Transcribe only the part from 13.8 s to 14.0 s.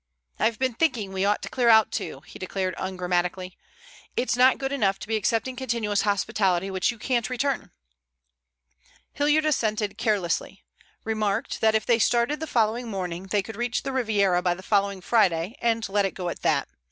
the